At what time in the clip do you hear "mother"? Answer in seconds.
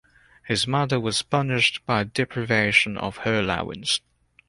0.65-0.99